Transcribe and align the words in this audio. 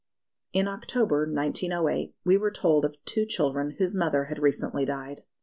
In 0.51 0.67
October, 0.67 1.27
1908, 1.31 2.15
we 2.25 2.35
were 2.35 2.49
told 2.49 2.85
of 2.85 2.97
two 3.05 3.23
children 3.23 3.75
whose 3.77 3.93
mother 3.93 4.23
had 4.23 4.39
recently 4.39 4.83
died. 4.83 5.21